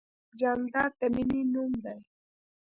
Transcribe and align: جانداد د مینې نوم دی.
جانداد 0.39 0.91
د 0.99 1.01
مینې 1.15 1.41
نوم 1.53 1.71
دی. 1.83 1.99